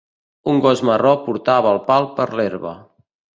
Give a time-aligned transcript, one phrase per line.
[0.53, 2.73] El gos marró portava el pal per l'herba.